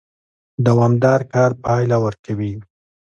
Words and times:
دوامدار 0.65 1.21
کار 1.33 1.51
پایله 1.63 1.97
ورکوي 2.05 2.53